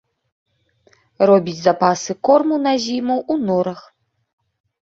Робіць 1.31 1.59
запасы 1.67 2.11
корму 2.31 2.55
на 2.65 2.73
зіму 2.87 3.17
ў 3.31 3.51
норах. 3.51 3.81